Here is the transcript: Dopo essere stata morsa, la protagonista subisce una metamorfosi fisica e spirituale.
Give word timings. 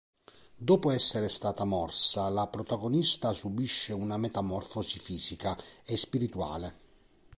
Dopo 0.57 0.89
essere 0.89 1.29
stata 1.29 1.63
morsa, 1.63 2.27
la 2.29 2.47
protagonista 2.47 3.33
subisce 3.33 3.93
una 3.93 4.17
metamorfosi 4.17 4.97
fisica 4.97 5.55
e 5.85 5.95
spirituale. 5.95 6.73